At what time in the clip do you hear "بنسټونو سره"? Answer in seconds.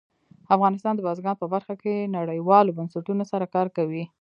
2.77-3.45